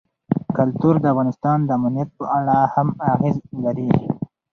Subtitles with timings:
[0.57, 3.89] کلتور د افغانستان د امنیت په اړه هم اغېز لري.